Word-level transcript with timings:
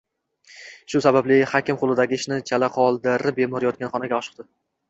Shu 0.93 1.01
sababli 1.05 1.37
hakim 1.51 1.79
qo`lidagi 1.83 2.19
ishini 2.21 2.39
chala 2.53 2.71
qoldirib, 2.79 3.39
bemor 3.43 3.71
yotgan 3.71 3.93
xonaga 3.95 4.19
oshiqdi 4.23 4.49